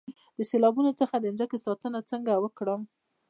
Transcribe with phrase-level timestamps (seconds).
[0.37, 2.81] د سیلابونو څخه د ځمکو ساتنه څنګه وکړم؟